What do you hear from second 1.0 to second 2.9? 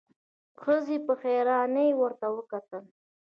په حيرانی ورته وکتل.